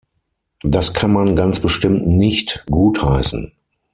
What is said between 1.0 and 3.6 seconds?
man ganz bestimmt nicht gutheißen.